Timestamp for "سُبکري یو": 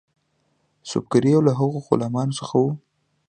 0.89-1.41